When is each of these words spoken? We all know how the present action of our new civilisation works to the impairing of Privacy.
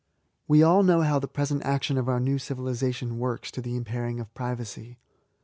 We 0.47 0.63
all 0.63 0.81
know 0.81 1.01
how 1.01 1.19
the 1.19 1.27
present 1.27 1.61
action 1.63 1.95
of 1.95 2.09
our 2.09 2.19
new 2.19 2.39
civilisation 2.39 3.19
works 3.19 3.51
to 3.51 3.61
the 3.61 3.75
impairing 3.75 4.19
of 4.19 4.33
Privacy. 4.33 4.97